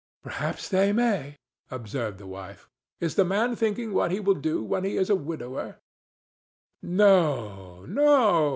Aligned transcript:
"Perhaps 0.23 0.69
they 0.69 0.91
may," 0.91 1.37
observed 1.69 2.17
the 2.17 2.25
wife. 2.25 2.67
"Is 2.99 3.13
the 3.13 3.23
man 3.23 3.55
thinking 3.55 3.93
what 3.93 4.09
he 4.09 4.19
will 4.19 4.33
do 4.33 4.63
when 4.63 4.83
he 4.83 4.97
is 4.97 5.11
a 5.11 5.15
widower?" 5.15 5.79
"No, 6.81 7.85
no!" 7.85 8.49